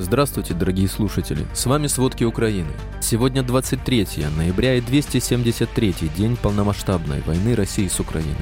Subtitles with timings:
[0.00, 1.46] Здравствуйте, дорогие слушатели!
[1.54, 2.70] С вами «Сводки Украины».
[3.00, 8.34] Сегодня 23 ноября и 273 день полномасштабной войны России с Украиной.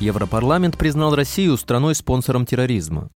[0.00, 3.10] Европарламент признал Россию страной-спонсором терроризма.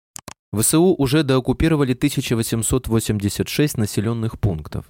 [0.54, 4.86] ВСУ уже дооккупировали 1886 населенных пунктов.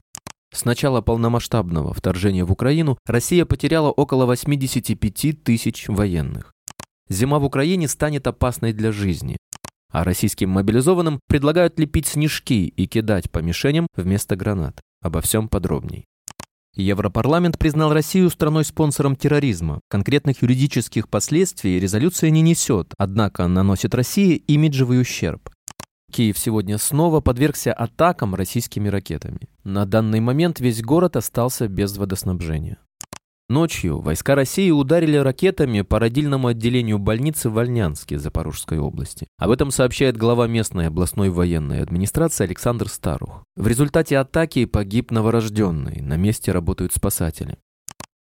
[0.53, 6.51] С начала полномасштабного вторжения в Украину Россия потеряла около 85 тысяч военных.
[7.07, 9.37] Зима в Украине станет опасной для жизни
[9.91, 14.81] а российским мобилизованным предлагают лепить снежки и кидать по мишеням вместо гранат.
[15.02, 16.05] Обо всем подробней.
[16.75, 19.80] Европарламент признал Россию страной-спонсором терроризма.
[19.89, 25.49] Конкретных юридических последствий резолюция не несет, однако наносит России имиджевый ущерб.
[26.11, 29.49] Киев сегодня снова подвергся атакам российскими ракетами.
[29.63, 32.77] На данный момент весь город остался без водоснабжения.
[33.48, 39.27] Ночью войска России ударили ракетами по родильному отделению больницы в Ольнянске Запорожской области.
[39.38, 43.44] Об этом сообщает глава местной областной военной администрации Александр Старух.
[43.55, 47.59] В результате атаки погиб новорожденный, на месте работают спасатели.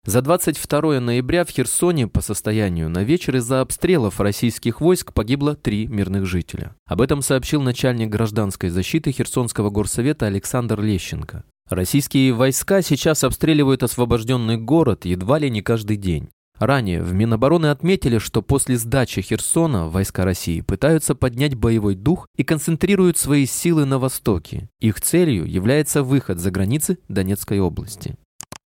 [0.05, 5.87] За 22 ноября в Херсоне по состоянию на вечер из-за обстрелов российских войск погибло три
[5.87, 6.75] мирных жителя.
[6.85, 11.45] Об этом сообщил начальник гражданской защиты Херсонского горсовета Александр Лещенко.
[11.69, 16.29] Российские войска сейчас обстреливают освобожденный город едва ли не каждый день.
[16.59, 22.45] Ранее в Минобороны отметили, что после сдачи Херсона войска России пытаются поднять боевой дух и
[22.45, 24.69] концентрируют свои силы на востоке.
[24.81, 28.17] Их целью является выход за границы Донецкой области.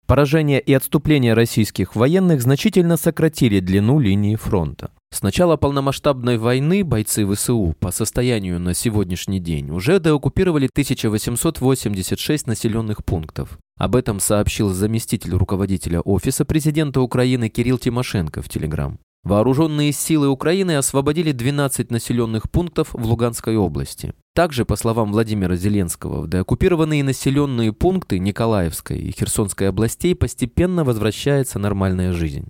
[0.08, 4.92] Поражение и отступление российских военных значительно сократили длину линии фронта.
[5.16, 13.06] С начала полномасштабной войны бойцы ВСУ по состоянию на сегодняшний день уже деоккупировали 1886 населенных
[13.06, 13.58] пунктов.
[13.78, 19.00] Об этом сообщил заместитель руководителя Офиса президента Украины Кирилл Тимошенко в Телеграм.
[19.24, 24.14] Вооруженные силы Украины освободили 12 населенных пунктов в Луганской области.
[24.34, 31.58] Также, по словам Владимира Зеленского, в деоккупированные населенные пункты Николаевской и Херсонской областей постепенно возвращается
[31.58, 32.50] нормальная жизнь.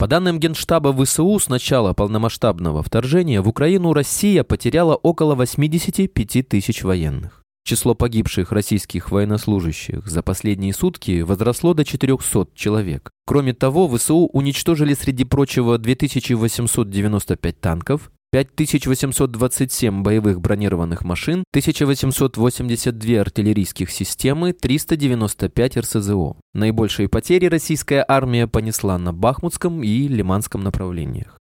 [0.00, 6.82] По данным Генштаба ВСУ, с начала полномасштабного вторжения в Украину Россия потеряла около 85 тысяч
[6.82, 7.42] военных.
[7.66, 13.10] Число погибших российских военнослужащих за последние сутки возросло до 400 человек.
[13.26, 24.52] Кроме того, ВСУ уничтожили среди прочего 2895 танков, 5827 боевых бронированных машин, 1882 артиллерийских системы,
[24.52, 26.36] 395 РСЗО.
[26.54, 31.38] Наибольшие потери российская армия понесла на Бахмутском и Лиманском направлениях.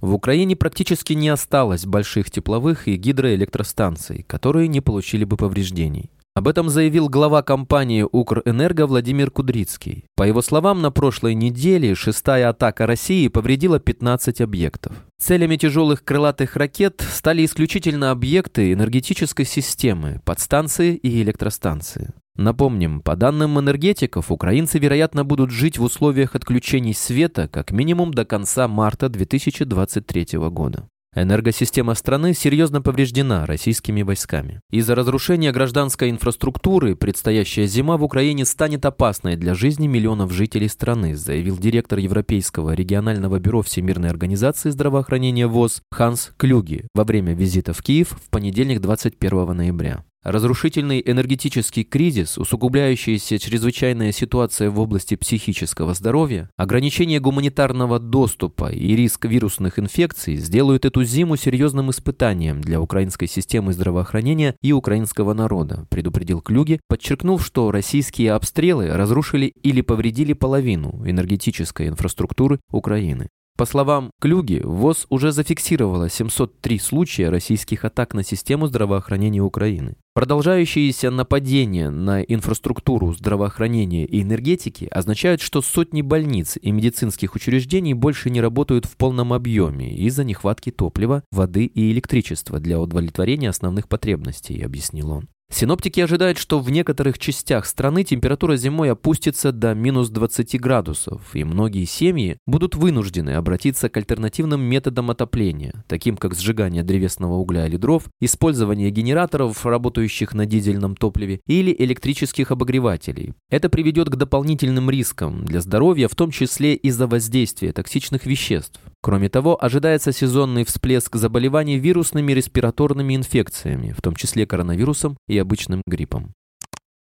[0.00, 6.10] В Украине практически не осталось больших тепловых и гидроэлектростанций, которые не получили бы повреждений.
[6.32, 10.04] Об этом заявил глава компании «Укрэнерго» Владимир Кудрицкий.
[10.14, 14.92] По его словам, на прошлой неделе шестая атака России повредила 15 объектов.
[15.18, 22.12] Целями тяжелых крылатых ракет стали исключительно объекты энергетической системы, подстанции и электростанции.
[22.36, 28.24] Напомним, по данным энергетиков, украинцы, вероятно, будут жить в условиях отключений света как минимум до
[28.24, 30.88] конца марта 2023 года.
[31.14, 34.60] Энергосистема страны серьезно повреждена российскими войсками.
[34.70, 41.16] Из-за разрушения гражданской инфраструктуры предстоящая зима в Украине станет опасной для жизни миллионов жителей страны,
[41.16, 47.82] заявил директор Европейского регионального бюро Всемирной организации здравоохранения ВОЗ Ханс Клюги во время визита в
[47.82, 50.04] Киев в понедельник 21 ноября.
[50.22, 59.24] Разрушительный энергетический кризис, усугубляющаяся чрезвычайная ситуация в области психического здоровья, ограничение гуманитарного доступа и риск
[59.24, 66.42] вирусных инфекций сделают эту зиму серьезным испытанием для украинской системы здравоохранения и украинского народа, предупредил
[66.42, 73.30] Клюге, подчеркнув, что российские обстрелы разрушили или повредили половину энергетической инфраструктуры Украины.
[73.60, 79.96] По словам Клюги, ВОЗ уже зафиксировала 703 случая российских атак на систему здравоохранения Украины.
[80.14, 88.30] Продолжающиеся нападения на инфраструктуру здравоохранения и энергетики означают, что сотни больниц и медицинских учреждений больше
[88.30, 94.62] не работают в полном объеме из-за нехватки топлива, воды и электричества для удовлетворения основных потребностей,
[94.62, 95.28] объяснил он.
[95.52, 101.42] Синоптики ожидают, что в некоторых частях страны температура зимой опустится до минус 20 градусов, и
[101.42, 107.76] многие семьи будут вынуждены обратиться к альтернативным методам отопления, таким как сжигание древесного угля или
[107.76, 113.34] дров, использование генераторов, работающих на дизельном топливе, или электрических обогревателей.
[113.50, 118.80] Это приведет к дополнительным рискам для здоровья, в том числе из-за воздействия токсичных веществ.
[119.02, 125.82] Кроме того, ожидается сезонный всплеск заболеваний вирусными респираторными инфекциями, в том числе коронавирусом и обычным
[125.86, 126.34] гриппом.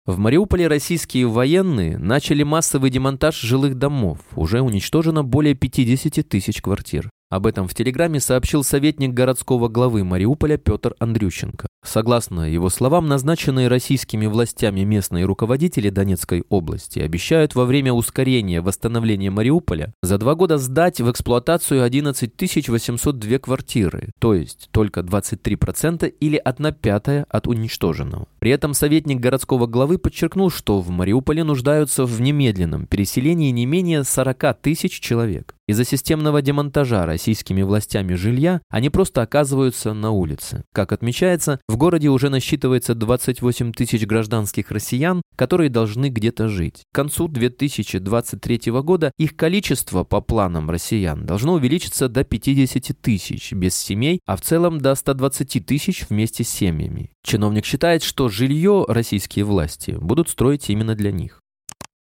[0.06, 4.19] В Мариуполе российские военные начали массовый демонтаж жилых домов.
[4.36, 7.10] Уже уничтожено более 50 тысяч квартир.
[7.33, 11.65] Об этом в Телеграме сообщил советник городского главы Мариуполя Петр Андрющенко.
[11.83, 19.31] Согласно его словам, назначенные российскими властями местные руководители Донецкой области обещают во время ускорения восстановления
[19.31, 26.38] Мариуполя за два года сдать в эксплуатацию 11 802 квартиры, то есть только 23% или
[26.38, 28.27] 1 пятая от уничтоженного.
[28.38, 34.03] При этом советник городского главы подчеркнул, что в Мариуполе нуждаются в немедленном переселении не менее
[34.03, 35.56] 40 тысяч человек.
[35.65, 40.63] Из-за системного демонтажа российскими властями жилья они просто оказываются на улице.
[40.74, 46.83] Как отмечается, в городе уже насчитывается 28 тысяч гражданских россиян, которые должны где-то жить.
[46.92, 53.74] К концу 2023 года их количество по планам россиян должно увеличиться до 50 тысяч без
[53.74, 57.12] семей, а в целом до 120 тысяч вместе с семьями.
[57.24, 61.43] Чиновник считает, что жилье российские власти будут строить именно для них.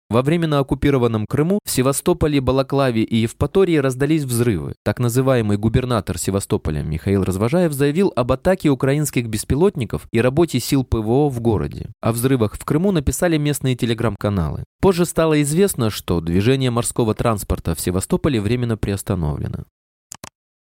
[0.10, 4.76] Во временно оккупированном Крыму в Севастополе, Балаклаве и Евпатории раздались взрывы.
[4.86, 11.28] Так называемый губернатор Севастополя Михаил Развожаев заявил об атаке украинских беспилотников и работе сил ПВО
[11.30, 11.90] в городе.
[12.00, 14.64] О взрывах в Крыму написали местные телеграм-каналы.
[14.80, 19.66] Позже стало известно, что движение морского транспорта в Севастополе временно приостановлено.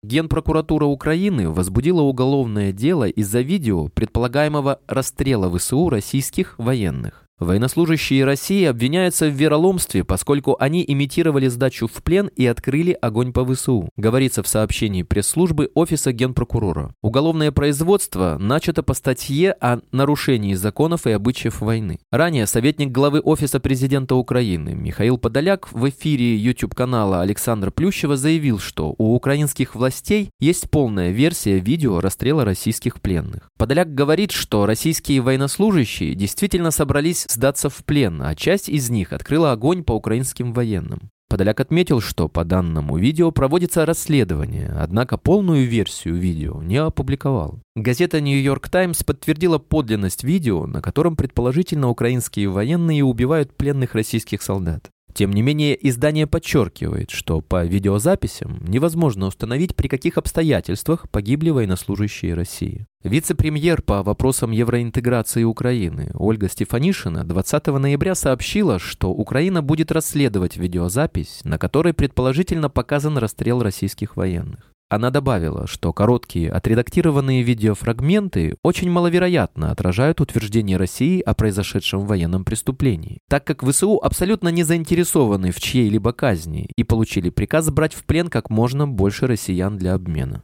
[0.03, 7.28] Генпрокуратура Украины возбудила уголовное дело из-за видео предполагаемого расстрела ВСУ российских военных.
[7.39, 13.45] Военнослужащие России обвиняются в вероломстве, поскольку они имитировали сдачу в плен и открыли огонь по
[13.45, 16.93] ВСУ, говорится в сообщении пресс-службы Офиса Генпрокурора.
[17.01, 21.99] Уголовное производство начато по статье о нарушении законов и обычаев войны.
[22.11, 28.95] Ранее советник главы Офиса президента Украины Михаил Подоляк в эфире YouTube-канала Александра Плющева заявил, что
[28.97, 33.49] у украинских властей есть полная версия видео расстрела российских пленных.
[33.57, 39.51] Подоляк говорит, что российские военнослужащие действительно собрались сдаться в плен, а часть из них открыла
[39.51, 41.09] огонь по украинским военным.
[41.29, 47.59] Подоляк отметил, что по данному видео проводится расследование, однако полную версию видео не опубликовал.
[47.75, 54.89] Газета «Нью-Йорк Таймс» подтвердила подлинность видео, на котором предположительно украинские военные убивают пленных российских солдат.
[55.13, 62.33] Тем не менее, издание подчеркивает, что по видеозаписям невозможно установить, при каких обстоятельствах погибли военнослужащие
[62.33, 62.85] России.
[63.03, 71.41] Вице-премьер по вопросам евроинтеграции Украины Ольга Стефанишина 20 ноября сообщила, что Украина будет расследовать видеозапись,
[71.43, 74.68] на которой предположительно показан расстрел российских военных.
[74.89, 83.19] Она добавила, что короткие отредактированные видеофрагменты очень маловероятно отражают утверждение России о произошедшем военном преступлении,
[83.29, 88.29] так как ВСУ абсолютно не заинтересованы в чьей-либо казни и получили приказ брать в плен
[88.29, 90.41] как можно больше россиян для обмена.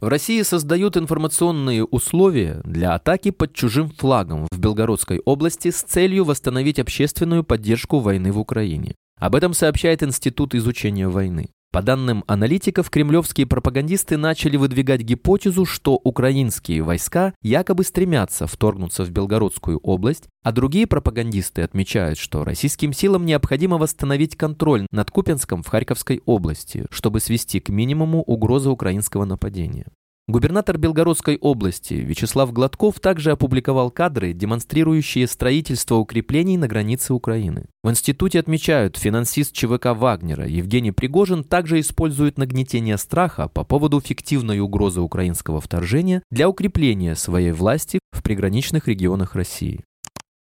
[0.00, 6.24] В России создают информационные условия для атаки под чужим флагом в Белгородской области с целью
[6.24, 8.96] восстановить общественную поддержку войны в Украине.
[9.20, 11.50] Об этом сообщает Институт изучения войны.
[11.72, 19.10] По данным аналитиков, кремлевские пропагандисты начали выдвигать гипотезу, что украинские войска якобы стремятся вторгнуться в
[19.10, 25.68] Белгородскую область, а другие пропагандисты отмечают, что российским силам необходимо восстановить контроль над Купенском в
[25.68, 29.86] Харьковской области, чтобы свести к минимуму угрозы украинского нападения.
[30.30, 37.66] Губернатор Белгородской области Вячеслав Гладков также опубликовал кадры, демонстрирующие строительство укреплений на границе Украины.
[37.82, 44.60] В институте отмечают, финансист ЧВК Вагнера Евгений Пригожин также использует нагнетение страха по поводу фиктивной
[44.60, 49.80] угрозы украинского вторжения для укрепления своей власти в приграничных регионах России.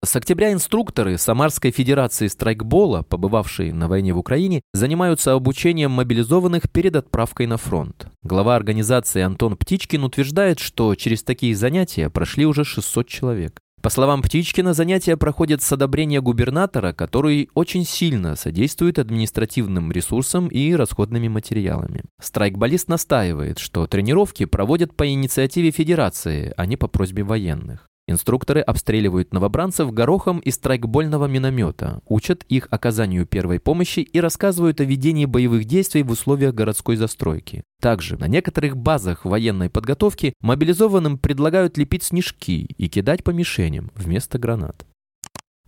[0.05, 6.95] С октября инструкторы Самарской Федерации страйкбола, побывавшие на войне в Украине, занимаются обучением мобилизованных перед
[6.95, 8.07] отправкой на фронт.
[8.21, 13.59] Глава организации Антон Птичкин утверждает, что через такие занятия прошли уже 600 человек.
[13.81, 20.73] По словам Птичкина, занятия проходят с одобрения губернатора, который очень сильно содействует административным ресурсам и
[20.73, 22.03] расходными материалами.
[22.21, 27.87] Страйкболист настаивает, что тренировки проводят по инициативе Федерации, а не по просьбе военных.
[28.07, 34.83] Инструкторы обстреливают новобранцев горохом из страйкбольного миномета, учат их оказанию первой помощи и рассказывают о
[34.83, 37.63] ведении боевых действий в условиях городской застройки.
[37.81, 44.37] Также на некоторых базах военной подготовки мобилизованным предлагают лепить снежки и кидать по мишеням вместо
[44.37, 44.85] гранат.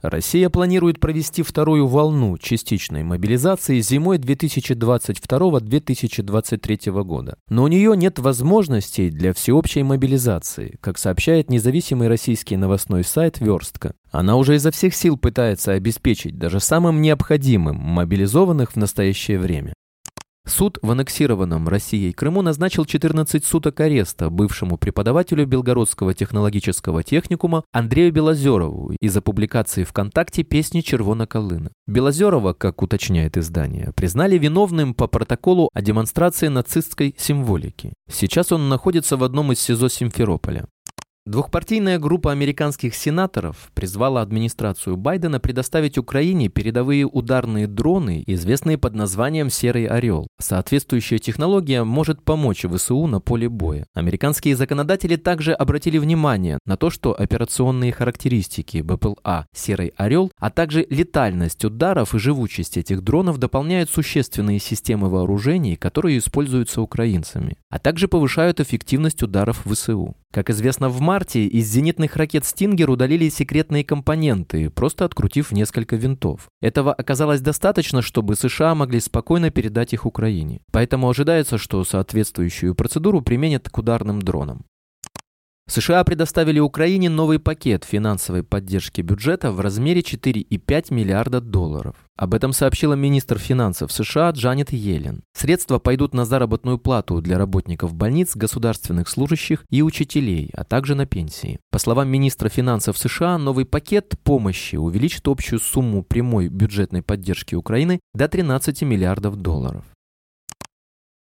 [0.02, 7.38] Россия планирует провести вторую волну частичной мобилизации зимой 2022-2023 года.
[7.50, 13.96] Но у нее нет возможностей для всеобщей мобилизации, как сообщает независимый российский новостной сайт «Верстка».
[14.12, 19.74] Она уже изо всех сил пытается обеспечить даже самым необходимым мобилизованных в настоящее время.
[20.48, 28.14] Суд в аннексированном Россией Крыму назначил 14 суток ареста бывшему преподавателю Белгородского технологического техникума Андрею
[28.14, 31.72] Белозерову из-за публикации ВКонтакте песни «Червона Колына».
[31.86, 37.94] Белозерова, как уточняет издание, признали виновным по протоколу о демонстрации нацистской символики.
[38.10, 40.66] Сейчас он находится в одном из СИЗО Симферополя.
[41.28, 49.50] Двухпартийная группа американских сенаторов призвала администрацию Байдена предоставить Украине передовые ударные дроны, известные под названием
[49.50, 50.30] «Серый орел».
[50.40, 53.86] Соответствующая технология может помочь ВСУ на поле боя.
[53.94, 60.88] Американские законодатели также обратили внимание на то, что операционные характеристики БПЛА «Серый орел», а также
[60.90, 68.08] летальность ударов и живучесть этих дронов дополняют существенные системы вооружений, которые используются украинцами, а также
[68.08, 70.16] повышают эффективность ударов ВСУ.
[70.32, 76.48] Как известно, в марте из зенитных ракет «Стингер» удалили секретные компоненты, просто открутив несколько винтов.
[76.62, 80.62] Этого оказалось достаточно, чтобы США могли спокойно передать их Украине.
[80.72, 84.66] Поэтому ожидается, что соответствующую процедуру применят к ударным дронам.
[85.70, 91.96] США предоставили Украине новый пакет финансовой поддержки бюджета в размере 4,5 миллиарда долларов.
[92.16, 95.24] Об этом сообщила министр финансов США Джанет Йеллен.
[95.36, 101.06] Средства пойдут на заработную плату для работников больниц, государственных служащих и учителей, а также на
[101.06, 101.60] пенсии.
[101.70, 108.00] По словам министра финансов США, новый пакет помощи увеличит общую сумму прямой бюджетной поддержки Украины
[108.14, 109.84] до 13 миллиардов долларов.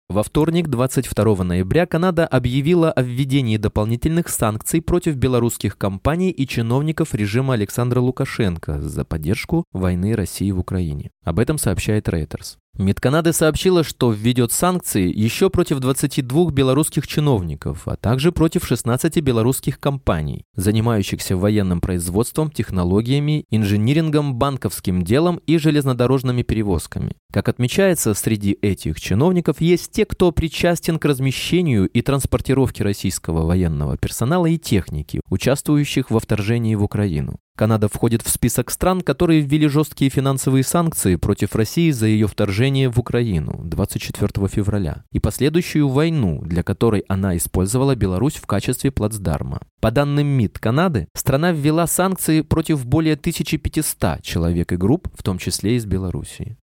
[0.09, 7.13] Во вторник, 22 ноября, Канада объявила о введении дополнительных санкций против белорусских компаний и чиновников
[7.13, 11.11] режима Александра Лукашенко за поддержку войны России в Украине.
[11.27, 12.57] Об этом сообщает Reuters.
[12.79, 19.21] МИД Канады сообщила, что введет санкции еще против 22 белорусских чиновников, а также против 16
[19.23, 27.17] белорусских компаний, занимающихся военным производством, технологиями, инжинирингом, банковским делом и железнодорожными перевозками.
[27.33, 33.97] Как отмечается, среди этих чиновников есть те, кто причастен к размещению и транспортировке российского военного
[33.97, 37.41] персонала и техники, участвующих во вторжении в Украину.
[37.57, 42.91] Канада входит в список стран, которые ввели жесткие финансовые санкции против России за ее вторжение
[42.91, 49.61] в Украину 24 февраля и последующую войну, для которой она использовала Беларусь в качестве плацдарма.
[49.81, 55.39] По данным МИД Канады, страна ввела санкции против более 1500 человек и групп, в том
[55.39, 56.59] числе из Белоруссии.